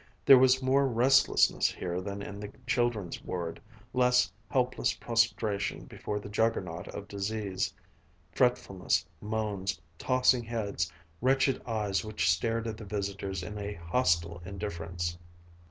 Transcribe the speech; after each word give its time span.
There 0.25 0.39
was 0.39 0.63
more 0.63 0.87
restlessness 0.87 1.71
here 1.71 2.01
than 2.01 2.23
in 2.23 2.39
the 2.39 2.51
children's 2.65 3.23
ward, 3.23 3.61
less 3.93 4.31
helpless 4.49 4.95
prostration 4.95 5.85
before 5.85 6.19
the 6.19 6.27
Juggernaut 6.27 6.87
of 6.87 7.07
disease... 7.07 7.71
fretfulness, 8.31 9.05
moans, 9.21 9.79
tossing 9.99 10.45
heads, 10.45 10.91
wretched 11.21 11.61
eyes 11.67 12.03
which 12.03 12.31
stared 12.31 12.65
at 12.65 12.77
the 12.77 12.83
visitors 12.85 13.43
in 13.43 13.59
a 13.59 13.75
hostile 13.75 14.41
indifference. 14.43 15.19